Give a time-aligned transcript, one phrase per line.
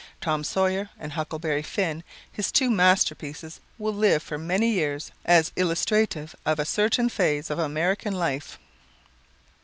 [0.19, 6.35] "Tom Sawyer" and "Huckleberry Finn," his two masterpieces, will live for many years as illustrative
[6.43, 8.57] of a certain phase of American life."